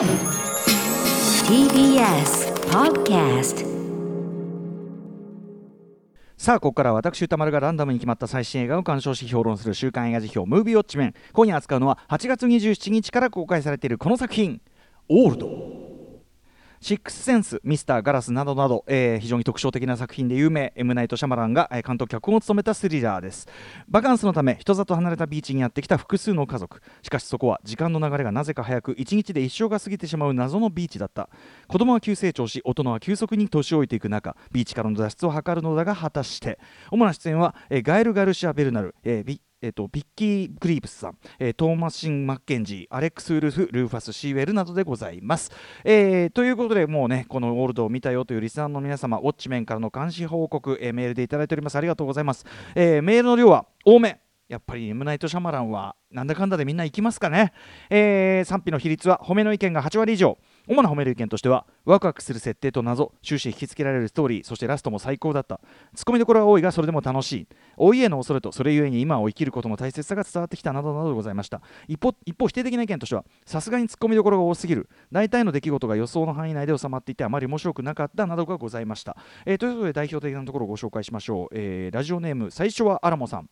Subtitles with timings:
[0.00, 0.08] TBS
[2.70, 3.66] Podcast
[6.38, 11.14] さあここから私歌丸がランダムに決まった最新映画を鑑賞し評論する週刊映画辞表ムービーウォッチメン。
[11.34, 14.62] 今夜扱うのは8月27日から公開されているこの作品
[15.10, 15.48] 「オールド」
[16.82, 23.46] シックスセンス、ミスターガラスなどなど、えー、非常に特徴的な作品で有名、エムナイト・シャマランが、監督脚本を務めたスリラーです。
[23.86, 26.80] バカンスのため、人里離れたビーチにやってきた複数の家族。
[27.02, 31.28] しかしそこは時間の流れがなぜか早く、1日で一生が過ぎてしまう謎のビーチだった。
[31.68, 36.58] 子供は急成長し、大人は急速に年老いていく中、ビーチからの脱出を図るのだが、果たして。
[36.90, 45.50] 主な出演は、えー、ガエル・ガルシア・ベルナル、えー、えーと、ビッキー・グリーブスさん、えー、トーマシン・マッケンジー、アレックス・ウルフ、ルーファス・シーウェルなどでございます。
[45.84, 51.76] えー、ということで、もうね、このオールドを見たよというリスナーの皆様、ウォッチメンからの監視報告、えー、メールでいただいております。
[51.76, 52.46] ありがとうございます。
[52.74, 54.20] え、メールの量は多め。
[54.50, 57.52] やっぱりエムナイト・シャマランはなんだかんだでみんな行きますかね、
[57.88, 60.38] え、賛否の比率は褒めの意見が8割以上
[60.70, 65.60] 主な褒める意見としてはワクワクする設定と謎終始引きつけられるストーリーそしてラストも最高だった。
[65.96, 67.48] ツッコミどころは多いがそれでも楽しい。
[67.76, 71.60] お家の恐れとそれゆえに今を生きることの大切さが伝わってきたなどなどございました。
[71.88, 74.88] 一方一方否定的な意見としてはさすがにツッコミどころが多すぎる。
[75.10, 83.48] 大体の出来事が予想の範囲内で収まっていてあまり面白くなかったなどがございました、えー、ということで代表的なところをご紹介しましょう、えー、ラジオネーム最初はアラモさん。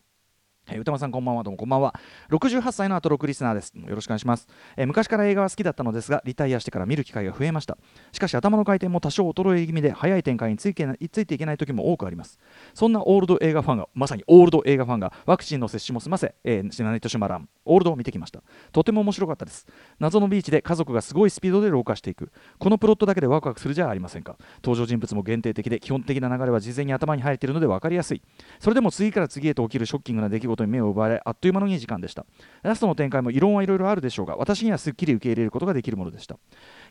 [0.71, 1.43] え、歌間さんこんばんは。
[1.43, 1.95] どうもこんばんは。
[2.29, 3.73] 68歳のアトロクリスナーです。
[3.75, 7.77] よろしくお願いします、えー、昔から映画は好きだったのですがリタイアしてから見る機会が増えました。
[8.11, 12.39] しかし頭の回転も多少衰え気味で早い展開についついていけない時も多くあります。
[12.73, 18.43] そんなオールド映画ファンがまさにオールド映画ファンがワクチンの接種も済ませ、えー、シナネットシュマランオールドを見てきました。
[18.71, 19.65] とても面白かったです。
[19.99, 22.31] 謎のビーチで家族がすごいスピードで老化していく。
[22.59, 24.37] このプロットだけでワクワクするじゃありませんか。
[24.63, 28.21] 登場人物も限定的で基本的な流れは事前に頭に入っているので分かりやすい。
[28.59, 32.25] それでも次から次へと起きるショッキングな出来事に目を奪われあっという間の2時間でした。
[32.63, 36.37] ラストの展開も異論はいろいろあるでしょうが私にはすっきり受け入れることができるものでした。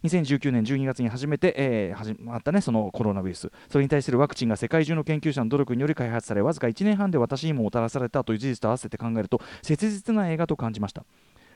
[0.04, 3.50] 2019年12月に初めて、えー、始まったねそのコロナウイルス。
[3.68, 11.04] それに対するワクチンが世界中の研究者の努力により開発されわずか1年半で私にももたらされたという事実と合わせて考えると切実な映画と感じました。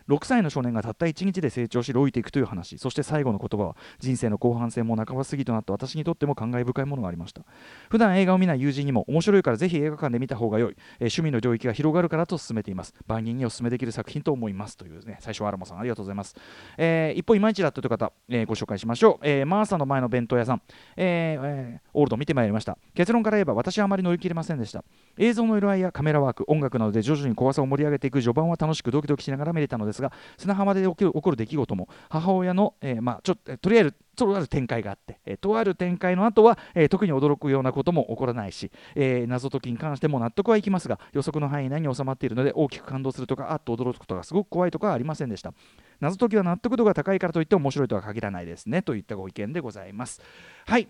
[0.08, 2.78] 6歳の少年がたった1日で成長し老いていくという話。
[2.78, 7.42] そして最後の言葉は人生の後半戦も半ば過ぎとなった私にとっても感慨深いものがありました。
[7.90, 12.94] 普段映画を見ない友人にも面白いからぜひ映画館で見た方が良い、えー、趣味の領域が広がるからと勧めています。
[13.06, 15.18] 万人にお勧めできる作品と思いますというね。
[15.20, 16.34] 最初はアラモさんありがとうございます、
[16.76, 20.62] えー、一方いまいちだったという方、えー、ご紹介しましょう、えー、マーサの前の弁当屋さん、
[20.96, 22.78] ええー、オールド見てまいりました。
[22.94, 24.84] 結論から言えば私はあまり乗り切れませんでした。
[25.18, 45.52] 映像の色合いやカメラワーク音楽などで徐々に怖さを盛り上げていく序盤は楽しくドキドキしながら見れたのですですが砂浜で起きる起こる出来事も母親の、えー、まあ、ちょととりあえずとある展開があって、えー、とある展開の後は、えー、特に驚くようなことも起こらないし、えー、謎解きに関しても納得はいきますが予測の範囲内に収まっているので大きく感動するとかあっと驚くことがすごく怖いとかはありませんでした。
[46.00, 50.20] 謎解きは納得度が高いからといって面白いとは限らないですねといったご意見でございます。
[50.66, 50.88] はい。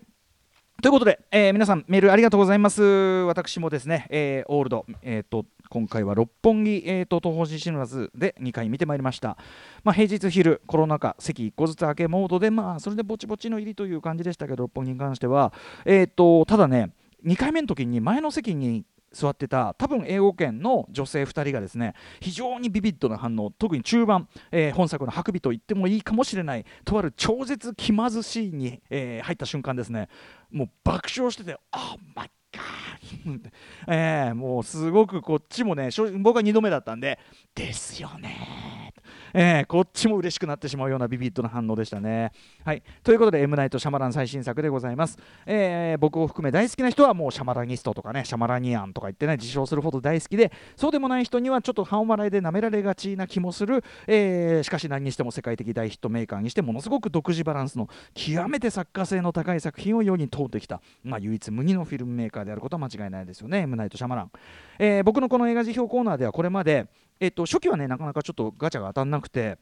[0.81, 2.81] ということで、えー、皆さんメールありがとうございます。
[2.83, 9.37] 私もですね、えー、オールド、えーと、今回は六本木、えーと、東方シネマズで2回見てまいりました。
[9.83, 15.53] まあ、平日昼、コロナ禍、席1個ずつ開けモードで、まあ、それでぼちぼちの入りという感じでしたけど、六本木に関しては、
[15.85, 16.91] えーと、ただね、
[17.25, 30.09] 2回目の時に前の席に座ってた多分英語圏の女性2人がですね非常にビビッドな反応特に中盤、えー、本作の「ハクビ」と言ってもいいかもしれないとある超絶気まずシーンに、えー、入った瞬間ですね。
[30.51, 33.51] もう爆笑してて「あ っマイガー」
[33.87, 37.19] えー、もうすごくこっちもね僕は2度目だったんで
[37.55, 38.92] 「ですよね」
[39.33, 42.31] えー、こっちも嬉しくなってしまうようなビビッドな反応でしたね。
[42.63, 45.17] はい、ということで、エムナイト・シャマラン最新作でございます。
[45.45, 64.31] えー、僕を含め大好きな人はもうシャマラニストとかね、シャマラニアンとか言ってね、自称するほど大好きで、そうでもない人にはちょっと半笑いで舐められがちな気もする、えー、しかし何にしても世界的大ヒットメーカーにしてものすごく独自バランスの極めて作家性の高い作品を世に通ってきた、まあ、唯一無二のフィルムメーカーであることは間違いないですよね、エムナイト・シャマラン。
[64.79, 66.87] えー、僕のこの映画辞表コーナーではこれまで、
[67.19, 69.57] えっと、初期はねなかなかちょっとガチャが当たんなくて。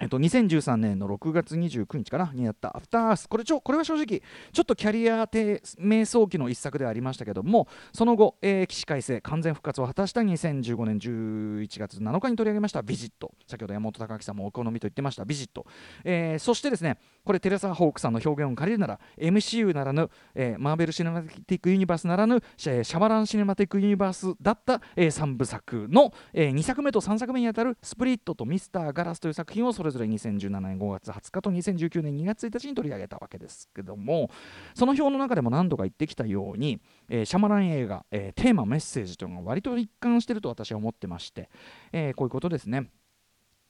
[0.00, 4.22] えっと、2013年の6月29日かなにやった「アフターアース」これちょこれは正直
[4.52, 15.66] ちょっとキャリア低迷走期の一作ではありましたけどもその後、えー、起死回生完全復活を果たした2015年11月7日に取り上げました「ビジット」先ほど山本隆明さんもお好みと言ってました「ビジット」
[16.04, 34.30] えー、そしてですねこれテレサ・ホークさんの表現を借りるなら MCU ならぬ、えー、マーベル・シネマティック・ユニバースならぬシャバラン・シネマティック・ユニバースだった、えー、3部作の、えー、2作目と3作目にあたる「スプリット」と「ミスター・ガラス」という作品をそれぞれ2017年5月20日と2019年2月1日に取り上げたわけですけども
[34.74, 41.50] その表の中でも何度か言ってきたように、えー、シャマラン映画、えー、テーマメッセージというのが割と一貫してると私は思ってまして、
[41.92, 42.90] えー、こういうことですね。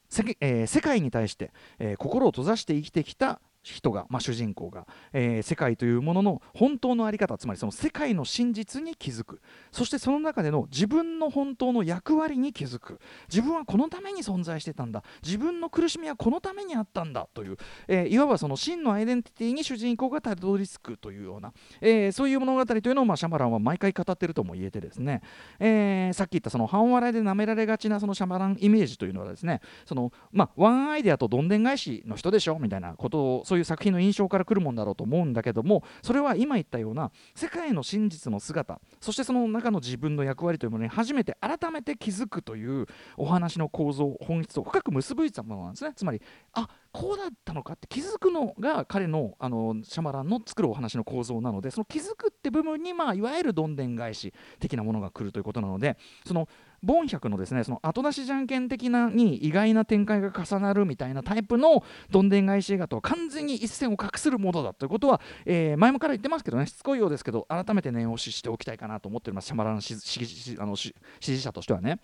[0.09, 9.41] 世,、えー、世界に対して、えー、心を閉ざして生きてきた人が、まあ、主人公が、えー、世界というものの本当の在り方つまりその世界の真実に気づく。
[9.73, 12.99] そしてその中での自分の本当の役割に気づく。
[13.29, 15.03] 自分はこのために存在してたんだ。
[15.23, 17.29] 自分の苦しみはこのためにあったんだ。
[17.35, 17.57] という、
[17.87, 20.99] えー、いわばその真のアイデンティティに主人公がたどり着く。
[21.01, 25.23] というような、えー、そういう物語というのを、まあ、シャマランは毎回語ってるとも言えてですね、
[25.61, 32.59] えさっき言ったその半笑いで舐められがちなそのシャマランイメージというのはですねその、まあ、ワンアイデアとどんでん返しの人でしょ？
[32.59, 42.87] みたいなことをそういう作品の印象からくるもんだろうと思うんだけどもそれは今言ったような世界の真実の姿そしてその中の自分の役割というものに初めて改めて気づくという
[43.17, 45.93] お話の構造本質を深く結びついたものなんですね。
[45.95, 46.21] つまり
[46.53, 55.97] あこうだったのかって気づくのが彼のあのシャマランの作るお話の構造なのでその気づくって部分に、まあ、いわゆるどんでん返し的なものが来るということなので
[56.27, 56.49] その
[56.83, 71.99] ボン百のですねその後出しじゃんけん的なに意外な展開が重なるみたいなタイプのどんでん返し映画とは完全に一線を画するものだということは、えー、前もから言ってますけどねしつこいようですけど改めて念押ししておきたいかなと思っておりますシャマラン支持者としてはね。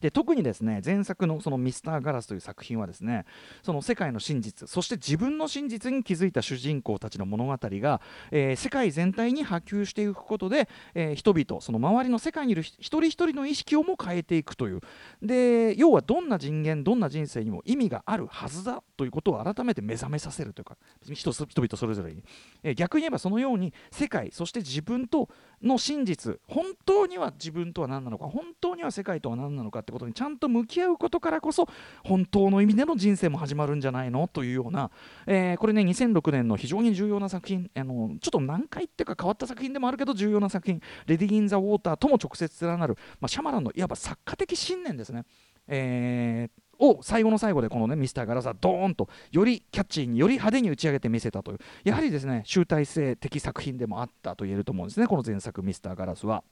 [0.00, 3.24] で特にですね前作のそのミスターガラスという作品はですね
[3.62, 8.00] その世界の真実そして自分の真実に気づいた主人公たちの物語が、
[8.30, 14.80] えー、世界全体に波及していくことで、えー、人々その周りの世界にいる一人一人の意識をも変えていくという。
[15.22, 20.76] で要はどんな人間どんな人生にも意味があるはずだということを改めて目覚めさせるというか
[21.12, 22.24] 人人々それぞれに、
[22.62, 25.28] えー、逆に言えばそのように世界そして自分と
[25.62, 31.68] の真実本当には自分とは何なのか本当には世界とは何なのかってことにちゃんと向き合うことからこそ
[32.04, 34.28] 本当の意味での人生も始まるんじゃないの？
[34.28, 34.90] というような、
[35.26, 45.24] えー、これね2006年の非常に重要な作品あのちょっと難解っていうか変わった作品でもあるけど重要な作品「レディ・イン・ザ・ウォーター」とも直接連なる、まあ、シャマランのいわば作家的信念ですね。
[45.66, 56.42] えーを最後の最後でこのねミスターガラスはドーンとよりキャッチーにより派手に打ち上げてみせたというやはりですね集大成的作品でもあったと言えると思うんですねこの前作ミスターガラスは。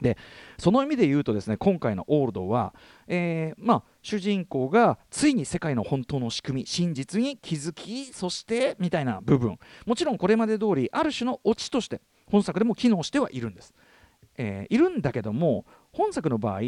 [0.00, 0.18] で
[0.58, 2.74] その意味で言うとですね今回の「オールドは」
[3.08, 9.58] えー、まあ、主人公がついに世界の本当の仕組み真実に気づきそしてみたいな部分。
[9.86, 13.74] もちろんこれまで通りある種のオチとして本作でも機能してはいるんです、
[14.36, 16.60] えー、いるんだけども本作の場合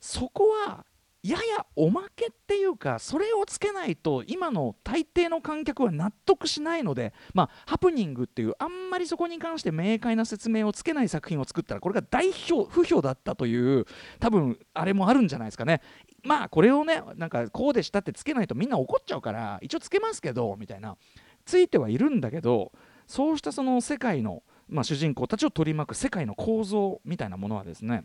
[0.00, 0.84] そこは
[1.28, 13.86] ややおまけっていうかそれをつけないと今の大抵の観客は納得しないのでまあハプニングっていうあんまりそこに関して明快な説明をつけない作品を作ったらこれが大不評だったという
[14.20, 15.80] 多分あれもあるんじゃないですかね。
[16.22, 20.96] まあこれをねなんかこうでしたってつけないとみんな怒っちゃうから一応つけますけどみたいな
[21.44, 22.72] ついてはいるんだけど
[23.06, 28.04] そうしたその世界の、まあ、主人公たちを取り巻く世界の構造みたいなものはですね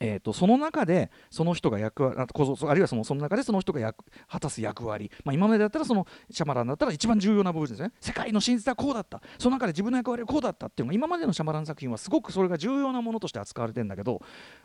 [0.00, 7.92] えーと、その中でその人が役割あるいはそのその中でその人が役果たす役割、まあ、今までだったらそのシャマランだったら一番重要な部分ですね。
[8.00, 9.22] 世界の真実はこうだった。
[9.38, 14.20] その中で自分の役割はこうだったっていうのが今までのシャマラン作品はすごくそれが重要なものとして扱われてるんだけど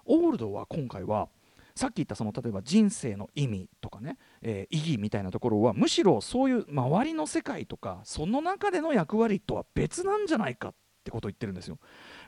[0.06, 1.30] オールドは今回は
[1.76, 11.80] さっき言ったその例えば人生の意味とかね、えー、意義みたいなところはむしろそういう周りの世界とかその中での役割とは別なんじゃないかってってことを言ってるんですよ。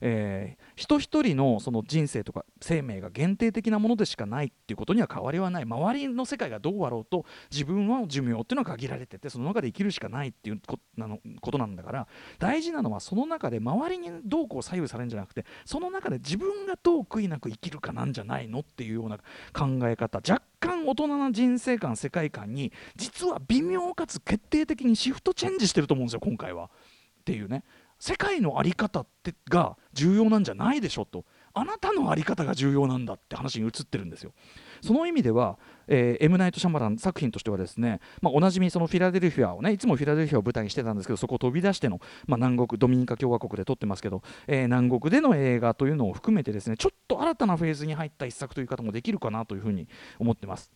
[0.01, 12.07] えー、人一人のその人生とか生命が限定的なものでしかないっていうことには変わりはない周りの世界がどうあろうと自分は寿命っていうのは限られててその中で生きるしかないっていうことなんだから
[12.39, 19.17] 大事なのはその中で周りにどうこう左右されるんじゃなくてその中で自分がどう悔いなく生きるかなんじゃないのっていうような
[19.53, 26.69] 考え方若干大人な人生観世界観に実は微妙かつ決定的にシフトチェンジしてると思うんですよ今回は。
[27.21, 27.63] っていうね
[28.01, 31.23] 世界の在り方ってが重要なんじゃないでしょと。
[31.53, 34.31] あなたの在り方が重要なんだって話に移ってるんですよ。
[34.81, 50.71] その意味では、えー、エム・ナイト・シャマラン作品としてはですね、まあ、おなじみそのフィラデルフィアをねいつもフィラデルフィアを舞台にしてたんですけどそこを飛び出しての、まあ、南国ドミニカ共和国で撮ってますけど、えー、南国での映画というのを含めてですねちょっと新たなフェーズに入った一作という方もできるかなというふうに思ってます。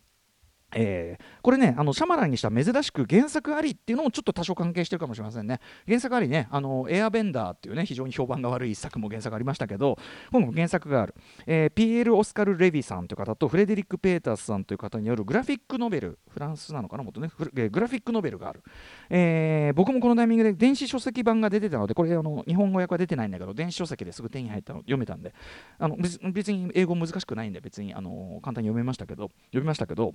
[0.73, 5.59] えー、これねあのシャマランにした珍しく原作ありっていうのもちょっと多少関係してるかもしれませんね。
[5.87, 9.97] 原作ありねあのエアベンダーっていうね非常に評判が悪い一作も原作ありましたけど
[10.31, 18.63] 今後原作がある、えー、ピエール・オスカル・レヴィさんという方とフレデリック・ペータースさんという方によるグラフィックノベルフランスなのかなもっとねグラフィックノベルがある、
[19.09, 25.33] えー、僕もこのタイミングで電子書籍版が出てたのでこれあの日本語訳は出てないんだけど電子書籍ですぐ手に入ったの読めたんで。
[25.77, 30.13] あの別に英語難しくないんで別にあの簡単に読めましたけど読みましたけど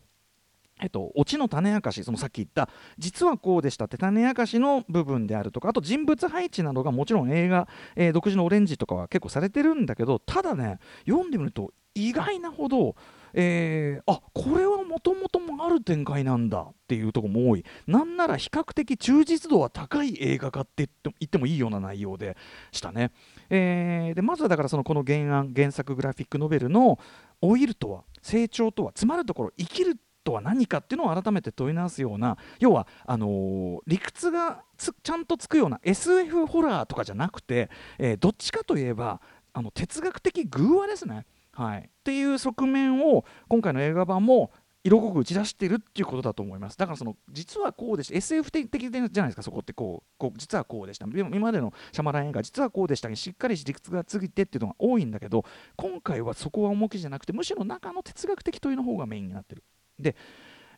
[0.80, 2.68] えっと、オチの種明かしそのさっき言った
[2.98, 12.94] 実はこうでしたって種明かしの部分であるとかあと人物配置などがもちろん映画、えー、独自のオレンジとかは結構されてるんだけどただね読んでみると意外なほど
[13.32, 17.64] えー、あこれはもともともある展開なんだっていうとこも多い。
[17.86, 22.36] なんなら比較的忠実度は高い映画化って言ってもいいような内容で
[22.72, 23.12] したね、
[23.48, 26.98] えー、でまずはだからそのこの原案原作グラフィックノベルの
[27.42, 29.96] 老いるとは成長とはつまるところ生きる
[30.30, 34.62] とは何かっていうのを改めて問い直すような要はあのー、理屈が
[35.02, 37.68] ちゃんとつくような SF ホラーとかじゃなくて、
[37.98, 39.20] えー、どっちかといえば
[39.52, 41.26] あの哲学的偶話ですね。
[41.52, 55.44] はい、っていう側面を今回の映画版も色濃く打ち出してるっていうことだと思いますだからその実はこうでした SF 的じゃないですかそこってこうこう実はこうでした今までのシャマラン映画実はこうでしたにしっかり理屈がついてっていうのが多いんだけど
[55.76, 59.64] 今回はそこは重きじゃなくてむしろ中の哲学的といの方がメインになってる
[60.00, 60.16] で、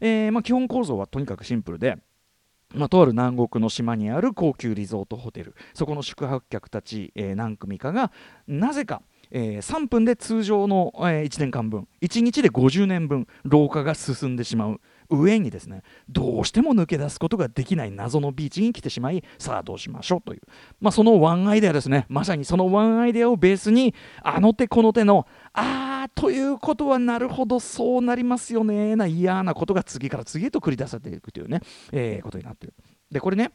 [0.01, 1.97] えー、まあ、基本構造はとにかくシンプルで
[2.75, 5.55] まあ、とある南国の島にある高級リゾートホテル。
[5.75, 8.13] そこの宿泊客たち、えー、何組かが
[8.47, 9.03] なぜか
[9.35, 14.81] えー、3分で通常の、えー、1年間分1日で50年分老化が進んでしまう。
[15.11, 20.41] 上にですねどうしても抜け出すことができない謎のビーチに来てしまいさあどうしましょうという、
[20.81, 22.07] まあ、そのワンアイデアですね。
[22.09, 31.61] まさにそのワンアイデアをベースにあの手この手のあーということはなるほどそうなりますよねな嫌なことが次から次へと繰り出されていくというね、
[31.93, 32.75] えー、ことになってる。
[33.11, 33.53] でこれね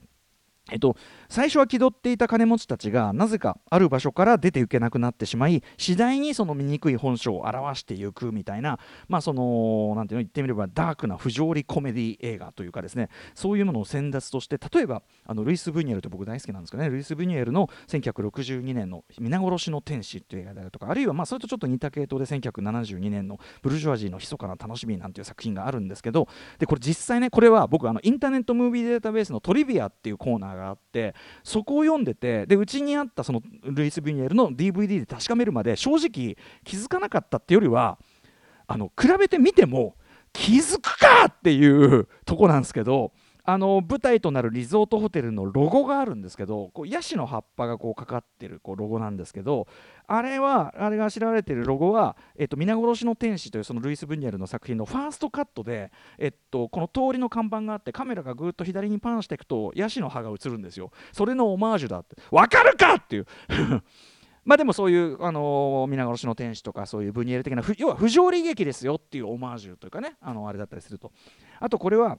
[0.71, 0.97] えっと、
[1.29, 26.27] 最初は気取っていた金持ちたちがなぜかある場所から出ていけなくなってしまい次第にその醜い本性を表していくみたいなまあそのなんていうの言ってみればダークな不条理コメディ映画というかですねそういうものを先達として例えばあのルイス・ブニエルって僕大好きなんですけどねルイス・ブニエルの1962年の「皆殺しの天使」という映画であるとかあるいはまあそれとちょっと似た系統で1972年の「ブルジョワジーの密かな楽しみ」なんていう作品があるんですけど
[26.59, 37.97] でこれ実際ねこれは僕あのインターネットムービーデータベースのトリビアっていうコーナーがあってそこを読んでてでうちにあったそのルイス・ビニエルの DVD で確かめるまで正直気づかなかったっていうよりは
[38.67, 39.95] あの比べてみても
[40.33, 43.11] 気づくかっていうとこなんですけど
[43.49, 49.67] あの舞台となるリゾートホテルのロゴがあるんですけどこうヤシの葉っぱがこうかかってるこうロゴなんですけど
[50.05, 60.91] あれはあれが知られてるロゴは、えっと、皆殺しの天使というそのルイス・ブニエルの作品のファーストカットで、えっと、この通りの看板があってカメラがぐっと左にパンしていくとヤシの葉が映るんですよ。
[61.13, 62.17] それのオマージュだって。
[62.31, 63.27] わかるかっていう。
[64.43, 71.13] まあでもそういう、あのー、皆殺しの天使とかそういうブニエル的な要は不条理劇ですよっていうオマージュというかねあのあれだったりすると。
[71.61, 72.17] あとこれは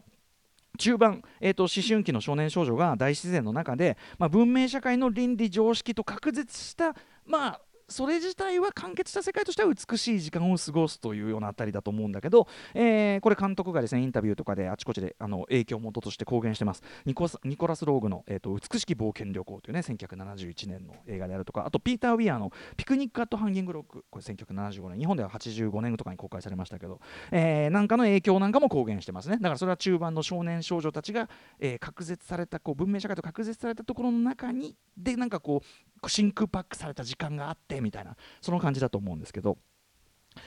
[0.79, 6.95] 中盤、えーと、思春期の少年少女が大自然の中で、まあ、文明社会の倫理常識と隔絶した
[7.27, 16.83] まあそれ自体は完結した世界としては美しい時間を過ごすというようなあたりだと思うんだけど、えー、これ監督がですねインタビューとかであちこちであの影響元として公言してます。
[17.07, 29.37] ニコニコラス・ローグの、えーと「美しき冒険旅行」というね1971年の映画であるとかあとピーター・ウィアーの「ピクニック・アット・ハンギング・ロック」これ1975年日本では85年とかに公開されましたけど、えー、なんかの影響なんかも公言してますね。
[29.37, 31.29] だからそれは中盤の少年少女たちが、
[31.59, 39.59] えー、隔絶されたこう文明社会と隔絶されたところの中にでなんかこう真空パックされた時間があってみたいなその感じだと思うんですけど。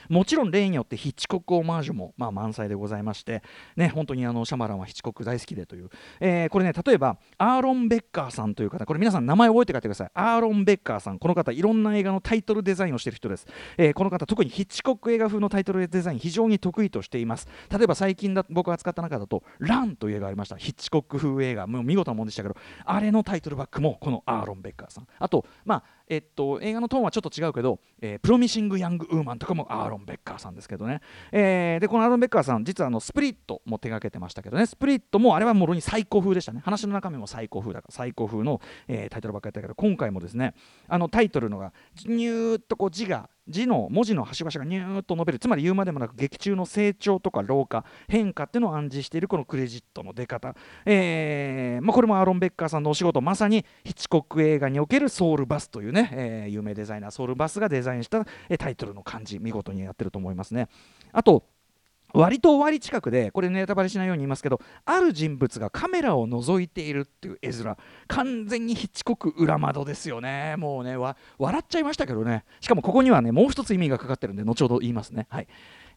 [0.08, 3.42] もちろん例によってヒッチコックオマージュもまあ満載でございまして
[3.76, 10.10] ね本当にあのシャマランはヒッチコック大好きでという、え、これね例えばアーロン・ベッカーさんという方これ皆さん名前覚えて帰ってください。
[10.14, 11.18] アーロン・ベッカーさん。
[11.18, 13.46] この方いろんな映画のタイトルデザインをしている人です、
[13.76, 17.46] え、この方特にヒッチコック映画風のタイトルデザイン非常に得意としています。
[17.70, 20.56] 例えば最近だ僕が使った中だと「ラン」という映画がありました。
[20.56, 21.66] ヒッチコック風映画。
[21.66, 25.06] もう見事なもんでしたけどあれのタイトルバックもこのアーロン・ベッカーさん。
[25.18, 34.66] あとまあえっと、映画のトーンはちょっと違うけど、えー、プロミシング・ヤング・ウーマンとかもアーロン・ベッカーさんですけどね、えー、でこのアーロン・ベッカーさん実はあのスプリットも手がけてましたけどね。
[34.66, 36.60] スプリットもあれはもろに最高風でしたね。
[36.64, 40.54] 話の中身も最高風だから最高風の、えー、タイトルばっかりだったけど今回もですね
[40.88, 41.72] あのタイトルのが
[42.06, 45.38] ニューッとこう字が字の文字の端々がニューッと伸びる。
[45.38, 50.54] つまり言うまでもなく劇中の成長とか老化変化っていうのを暗示しているこのクレジットの出方、
[50.86, 60.68] えーまあ、これもアーロン・ベッカーさんのお仕事まさにヒチコック映画におけるソウルバスというね、えー、有名デザイナーソウルバスがデザインした、えタイトルの漢字見事にやってると思いますね。
[61.12, 61.44] あと
[62.14, 67.76] 割と終わり近くでこれネタバレしないように言いますけどある人物がカメラを覗いているっていう絵面
[68.08, 70.56] 完全にヒッチコック裏窓ですよね。
[70.56, 71.16] もうね笑
[71.60, 72.44] っちゃいましたけどね。
[72.60, 75.26] しかもここにはねもう一つ意味がかかってるんで後ほど言いますね。
[75.30, 75.46] はい。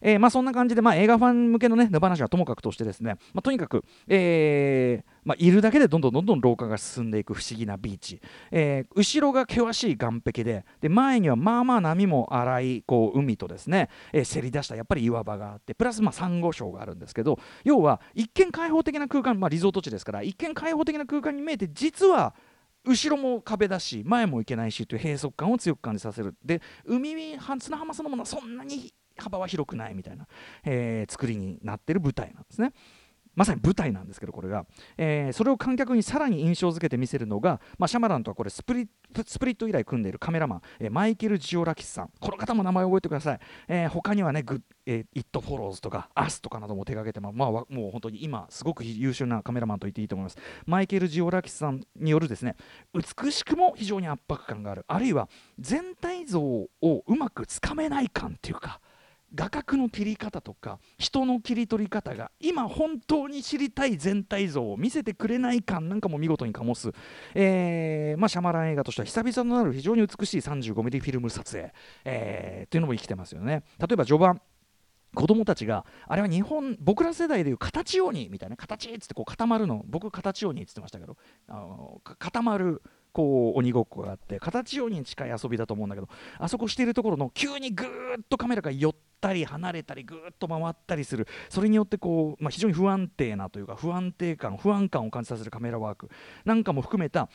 [0.00, 8.20] えー、まあ、そんな感じで、まあ、映画ファン向けのね、野放しはともかくとしてですね、まあ、とにかく、えー、まあ、いるだけでどんどんどんどん老化が進んでいく不思議なビーチ、
[8.52, 22.34] えー、後ろが険しい岸壁でで前にはまあまあ波も荒いこう海とですね、えー、せり出したやっぱり岩場があってプラスまあサンゴ礁があるんですけど要は一見開放的な空間、まあ、リゾート地ですから一見開放的な空間に見えて実は
[22.84, 26.36] 後ろも壁だし前も行けないしという閉塞感を強く感じさせる。
[26.44, 30.26] で海砂浜そのものはそんなに幅は広くないみたいな、
[30.64, 32.72] えー、作りになってる舞台なんですね。
[33.36, 34.64] まさに舞台なんですけどこれが、
[34.96, 38.88] えー、それを観客にさらに印象づけて見せるのが、まあ、シャマランとはこれスプリ
[39.26, 42.10] スプリット以来組んでいるカメラマン、えー、マイケル・ジオラキスさん。
[42.18, 50.38] この方も名前を覚えてください、えー、他にはねグえー、It Follows とか Us とかなども手掛けてまあ、もう本当に今すごく優秀なカメラマンと言っていいと思います。
[50.64, 52.56] マイケル・ジオラキスさんによるですね
[52.94, 54.84] 美しくも非常に圧迫感がある。
[54.88, 58.80] あるいは全体像をうまくつかめない感っていうか
[59.36, 66.90] 画角の切り方とか人の切り取り方が今本当に知りたい全体像を見せてくれない感なんかも見事に醸す、
[67.34, 71.72] えーまあ、シャマラン映画としては久々となる非常に美しい 35mm フィルム撮影、
[72.04, 73.62] えー、っていうのも生きてますよね。
[73.78, 74.40] 例えば序盤
[75.14, 81.16] 子供たちがあれは日本僕ら世代でいう形鬼みたいな形っつってこう固まるの僕形鬼っつってましたけど
[81.48, 87.88] あの固まるこう鬼ごっこがあって形鬼に近い遊びだと思うんだけどあそこしているところの急にぐー
[88.20, 91.26] っとカメラが寄ってたり離れたりぐっと回ったりする。
[91.48, 96.10] それによってこう、まあ、非常に不安定なというか不安定感不安感を感じさせるカメラワーク。
[96.44, 97.28] なんかも含めた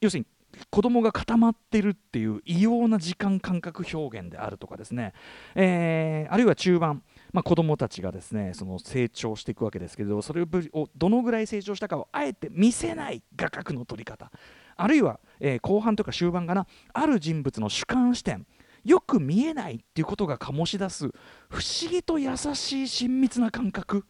[0.00, 0.26] 要するに
[0.70, 5.12] 子供が固まってるっていう異様な時間感覚表現であるとかですね、
[5.54, 7.02] えー、あるいは中盤、
[7.32, 14.30] まあ、子供たちがですねその成長していくわけですけどそれをどのぐらい成長したかをあえて見せない画角の撮り方。
[14.76, 16.66] あるいは、えー、後半とか終盤かな。
[16.94, 18.46] ある人物の主観視点。
[18.84, 21.10] よく見えないっていうことが醸し出す
[21.48, 24.04] 不思議と優しい親密な感覚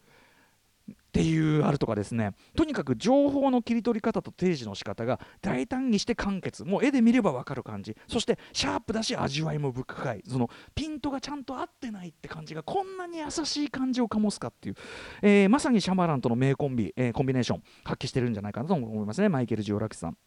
[1.09, 2.33] っていうあるとかですね。
[2.55, 7.97] とにかく情報の切り取り方と提示の仕方が大胆にして簡潔もう絵で見れば分かる感じ。
[8.07, 14.75] そしてシャープだし味わいも深いそのピントがちゃんと合ってないって感じがこんなに優しい感じを醸すかっていう、
[15.23, 19.29] えー、まさにシャマランとの名コンビ、えー、コンビネーション発揮してるんじゃないかなと思いますね。
[19.29, 20.17] マイケル・ジオラキさん。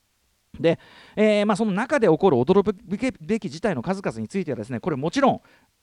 [0.60, 0.78] で、
[1.16, 2.76] えー、まあ、その中で起こる驚く
[3.20, 5.40] べき事態の数々についてはですねこれもちろん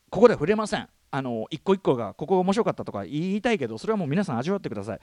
[0.09, 0.87] ここでは触れません。
[1.11, 4.99] あの一個一個がここが面白かったとか言いたいけどそれはもう皆さん味わってください。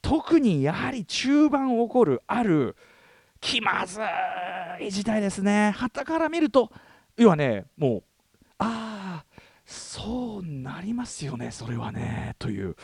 [0.00, 2.76] 特にやはり中盤起こるある
[3.40, 4.00] 気まず
[4.80, 5.72] い事態ですね。
[5.76, 6.70] はたから見ると
[7.16, 8.02] 要はねもう
[8.58, 9.24] ああ
[9.66, 12.76] そうなりますよねそれはねという。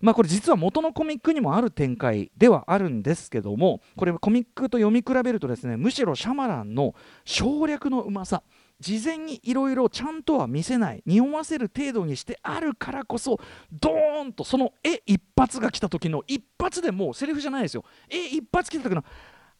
[0.00, 8.42] まあこれ実は元のコミックにもある展開ではあるんですけどもこれコミックと読み比べるとですねむしろシャマランの省略のうまさ
[8.78, 13.40] 事前にいろいろちゃんとは見せない匂わせる程度にしてあるからこそ
[13.72, 17.84] ドーンとその絵一発が来た時の一発でもうセリフじゃないですよ。
[18.10, 19.02] 絵一発来た時の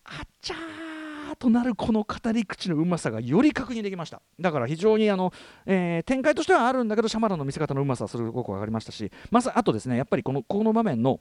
[0.05, 0.86] あっちゃー
[1.35, 4.23] となるこの語り口のうまさがより確認できました。
[4.39, 5.33] だから非常にあの、
[5.67, 11.21] えー、展開としてはあるんだけどシャマランの見せ方のうまさはすごく分かりましたしまずあとですねやっぱりこのこの場面の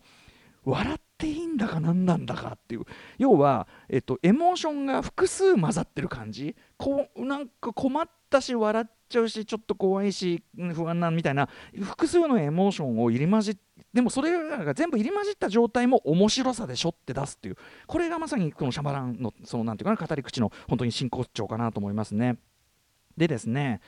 [0.66, 2.86] 笑っていいんだか何なんだかっていう
[3.18, 11.50] 要は、えっと、エモーションが複数混ざってる感じこうなんか困ったし笑っちゃうしちょっと怖いし不安なみたいな
[11.82, 13.62] 複数のエモーションを入り混じって
[13.96, 22.38] でもそれらが全部入り混じった状態も面白さでしょって出すっていうこれがまさにこのシャバランのそのなんていうかな語り口の本当に真骨頂かなと思いますね。
[23.16, 23.80] でですね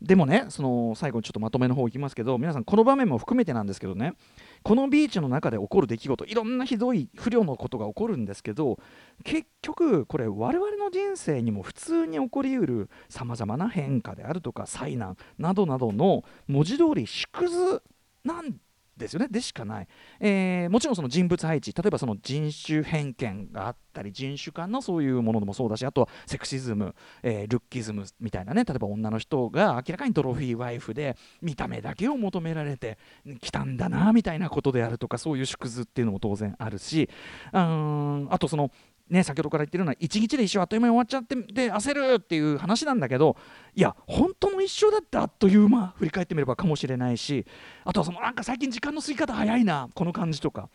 [0.00, 4.14] でもねその最後にちょっとまとめの方いきますけど皆さんこの場面も含めてなんですけどね
[4.62, 8.78] このビーチの中で起こる出来事いろんなひどい不慮のことが起こるんですけど
[9.24, 17.82] 結局これ我々の人生にも普通に起こりうるさまざまな変化であるとか災難などなどの文字通り縮図
[18.24, 18.54] なん
[18.98, 19.28] ですよね。
[19.30, 19.88] でしかない、
[20.20, 32.98] えー、もちろんその人物配置例えばその人種偏見があったり人種間のそういうものもそうだしあとはセクシズム、えー、ルッキズムみたいなね例えば女の人が明らかにトロフィーワイフで見た目だけを求められて
[33.40, 37.08] きたんだなみたいなことであるとかそういう縮図っていうのも当然あるし
[37.52, 38.70] うんあとその
[39.10, 43.36] ね、先ほどから言ってるような一日で一生あっという間に終わっちゃってで焦るっていう話なんだけど
[43.74, 47.46] いや本当の一生だってあっという間振り返ってみればかもしれないし
[47.84, 50.68] あとはそのなんか最近時間の過ぎ方早いなこの感じとか。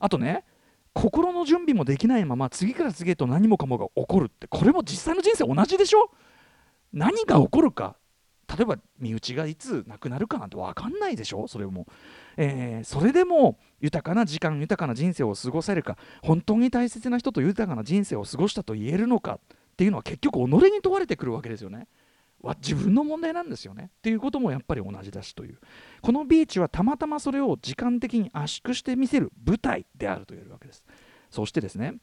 [0.00, 0.44] あとね
[0.92, 6.10] 心の準備もできないまま次から次へと何もかもが起こるってこれも実際の人生同じでしょ？
[6.92, 7.96] 何が起こるか
[8.48, 11.46] 例えば身内がいつ亡くなるかなんて分かんないでしょ？
[11.48, 11.86] それも、
[12.36, 21.86] えー、それでも豊かな時間豊かな人生を過ごせるか本当に大切な人と豊かな人生を過ごしたと言えるのかっていうのは結局己に問われてくるわけですよね。
[22.40, 23.90] は自分の問題なんですよね。
[23.98, 25.58] っていうこともやっぱり同じだしという。
[26.00, 30.84] このビーチはたまたまそれを時間的に圧縮してみせる舞台であると言えるわけです。
[31.30, 31.96] そしてですね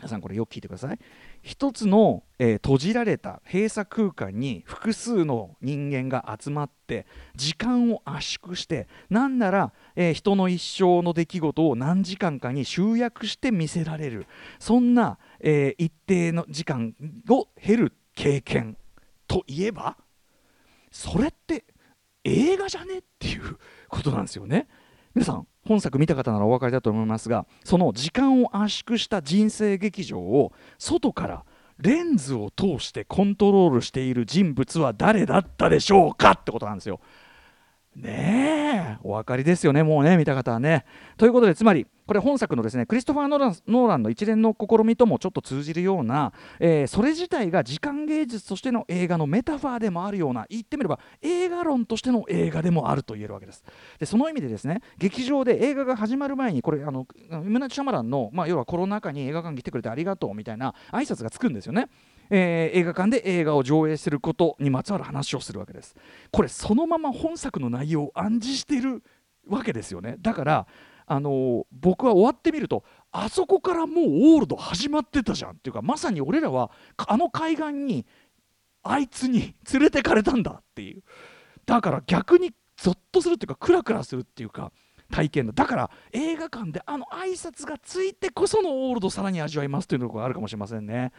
[0.00, 0.98] 皆さんこれよく聞いてください。
[1.42, 14.26] 一つの、えー、閉じられた閉鎖空間に複数の人間が集まって時間を圧縮してなんなら、えー、人の一生の出来事を何時間かに集約して見せられる。
[14.58, 16.94] そんな、えー、一定の時間
[17.28, 18.78] を経る経験
[19.26, 19.98] といえば
[20.90, 21.64] それって
[22.24, 23.58] 映画じゃねっていう
[23.88, 24.66] ことなんですよね。
[25.14, 31.44] 皆さん本作見た方ならお分かりだと思いますがその時間を圧縮した人生劇場を外から
[31.78, 37.00] レンズを通してコントロールしている人物は誰だったでしょうかってことなんですよ。
[37.96, 40.84] ねえお分かりですよねもうね見た方はね。
[41.16, 53.62] ということでつまりこれ本作のですねクリストファー・ノーランの一連の試みともちょっと通じるような、えー、それ自体が時間芸術としての映画のメタファーでもあるような言ってみれば映画論としての映画でもあると言えるわけです
[54.00, 57.06] でその意味でですね劇場で映画が始まる前にこれあの
[57.44, 61.88] ムナチ・シャマランの、まあ、要はコロナ禍に映画館に来てくれてありがとうみたいな挨拶がつくんですよね
[62.30, 65.96] えー、映画館で映画を上映することにまつわる話をするわけです。
[66.30, 69.02] これそのまま本作の内容を暗示している
[69.48, 70.16] わけですよね。
[70.20, 70.66] だから
[71.06, 78.06] あの僕は終わってみるとあそこからもうオールド始まってたじゃんっていうかまさに俺らはあの海岸に
[78.84, 81.02] あいつに連れてかれたんだっていう。
[81.66, 84.72] だから逆にゾッとするっていうかクラクラするっていうか
[85.10, 85.52] 体験だ。
[85.52, 91.12] だから映画館であの挨拶がついてこそのオールドさらに味わいますというのがあるかもしれませんね。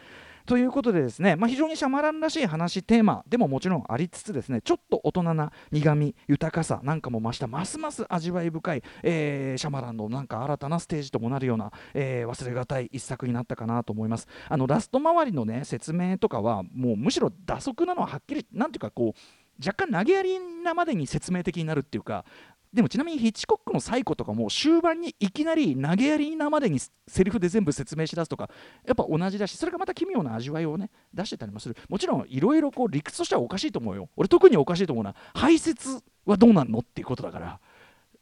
[0.46, 14.26] ということでですね、まあ、非常にシャマランらしい話テーマでももちろんありつつですねちょっと大人な苦み豊かさなんかも増したますます味わい深い、えー、シャマランのなんか新たなステージともなるような、えー、忘れがたい一作になったかなと思います。
[14.48, 19.20] あのラスト周りのね説明とかはもうむしろ打足なのははっきりなんていうかこう
[19.64, 22.24] 若干投げやりなまでに説明的になるっていうか
[22.72, 28.48] でもちなみにヒッチコックのサイコとかも終盤にいきなり投げやりなまでにセリフで全部説明しだすとか
[28.86, 31.76] やっぱ同じだしそれがまた奇妙な味わいをね出してたりもする。
[31.88, 34.08] もちろんいろいろ理屈としてはおかしいと思うよ。
[34.16, 37.60] 俺特におかしいと思うのは排泄はどうなんのっていうことだから。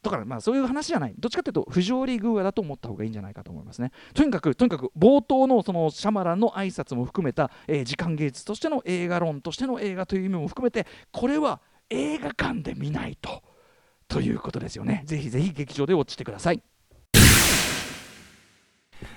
[0.02, 1.14] だからまあそういう話じゃない。
[1.16, 3.92] どっちかというと不条理偶話だと思った方がいいんじゃないかと思いますね。
[4.14, 11.60] とにかくとにかく冒頭のそのシャマランの挨拶も含めた、えー、時間芸術としての映画論としての映画という意味も含めてこれは
[11.90, 13.42] 映画館で見ないと。
[14.10, 15.02] ということですよね。
[15.06, 16.60] ぜひぜひ劇場で落ちてください。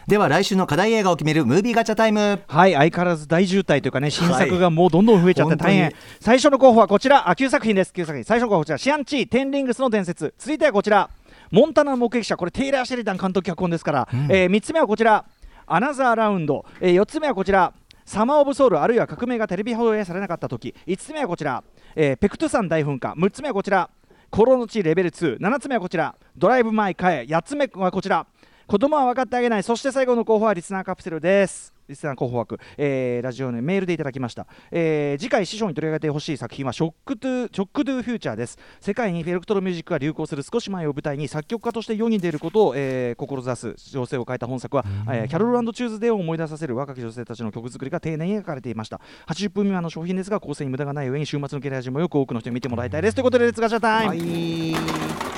[0.07, 2.41] では来週の課題映画を決めるムービーガチャタイム。
[2.47, 7.29] はい相変わらず大渋滞というかね新作がもうどんどん増えちゃって大変、はい、最初の候補はこちら。
[7.29, 8.23] あ9作品です9作品。
[8.23, 8.77] 最初の候補こちら。
[8.77, 10.33] シアンチーテンリングスの伝説。
[10.37, 11.09] 続いてはこちら。
[11.51, 12.37] モンタナ目撃者。
[12.37, 15.25] これテイラー・シェリダン監督脚本ですから、うん、えー、3つ目はこちら。
[15.65, 17.73] アナザーラウンド、えー、4つ目はこちら。
[18.05, 18.81] サマー・オブ・ソウル。
[18.81, 20.75] あるいは革命がテレビ放映されなかった時。
[20.85, 21.63] 5つ目はこちら、
[21.95, 23.13] えー、ペクトゥ山大噴火。
[23.13, 23.89] 6つ目はこちら
[24.33, 26.15] 孤狼の血レベル2 7つ目はこちら。
[26.35, 28.25] ドライブ・マイ・カー 8つ目はこちら。
[28.73, 29.61] 子供は分かってあげない。
[29.61, 31.75] そして最後の候補はリスナーカプセルです。
[31.87, 38.57] リスナー候補枠、えー、ラジオネメールでいただきました、えー、次回師匠に取り上げてほしい作品はショックトゥショックドゥフューチャーです。
[38.81, 48.99] 世界にエレクトロミュージックが流行する少し前を舞台に作曲家として世に出ることを、えー、志す女性を描いた本作は、えー、キャロルチューズデーを思い出させる若き女性たちの曲作りが丁寧に描かれていました。
[49.27, 53.13] 80分未満の商品ですが構成に無駄がない上に週末のゲラージもよく多くの人に見てもらいたいです。
[53.13, 55.32] ということでレッツガチャタイム、はい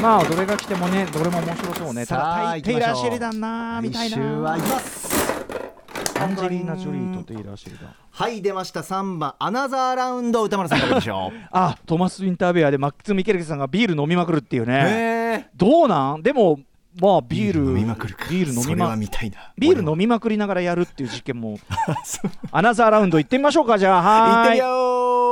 [0.00, 2.06] まあどれが来てもねどれも面白そうね。
[2.06, 4.18] ただテイラー・シェリダンなみたいな。
[4.18, 5.16] はいます。
[6.18, 8.80] アンジェリーナ・ジョリーとテイラー・シェリダンはい出ました。
[8.80, 11.38] 3番アナザーラウンド歌丸さんからでしょう。
[11.50, 15.50] あトマス・ウィンターベアでマックス・ミケルケさんがビール飲みまくるっていうね。
[15.56, 16.22] どうなん？
[16.22, 16.60] でも
[17.00, 19.52] まあビール飲みまくるビール飲みまみたいな。
[19.58, 21.58] ビール飲みまくりながらやるっていう実験も。
[22.52, 24.02] アナザーラウンド行ってみましょうかじゃあ。
[24.02, 24.36] はい。
[24.36, 25.25] 行ってみよう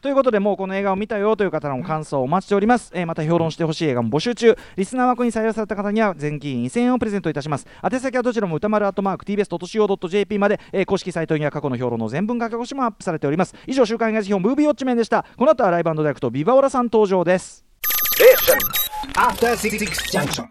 [0.00, 4.56] ということでもうこの映画を見たよという方の感想をお待ちしております、えー、また評論してほしい映画も募集中。
[4.76, 7.66] リスナー枠に採用された方には全金2000円をプレゼントいたします。
[7.82, 13.54] 宛先はどちらも歌丸アットマーク TBS.CO.JP まで、えー、公式サイトには過去の評論の全文書き起こしもアップされております。
[13.66, 15.24] 以上週刊映画辞表ムービーウォッチメンでした。
[15.36, 17.64] この後はライブダイレクトビバオラさん登場です。
[19.14, 20.44] After 66 junction.